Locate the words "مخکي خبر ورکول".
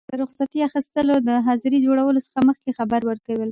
2.49-3.49